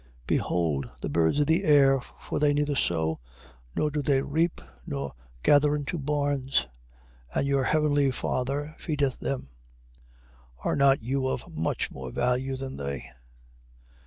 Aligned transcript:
6:26. 0.03 0.07
Behold 0.25 0.91
the 1.01 1.09
birds 1.09 1.39
of 1.39 1.45
the 1.45 1.63
air, 1.63 2.01
for 2.17 2.39
they 2.39 2.53
neither 2.55 2.73
sow, 2.75 3.19
nor 3.75 3.91
do 3.91 4.01
they 4.01 4.23
reap, 4.23 4.59
nor 4.83 5.13
gather 5.43 5.75
into 5.75 5.99
barns: 5.99 6.65
and 7.35 7.45
your 7.45 7.65
heavenly 7.65 8.09
Father 8.09 8.73
feedeth 8.79 9.19
them. 9.19 9.49
Are 10.63 10.75
not 10.75 11.03
you 11.03 11.27
of 11.27 11.47
much 11.55 11.91
more 11.91 12.09
value 12.09 12.57
than 12.57 12.77
they? 12.77 13.11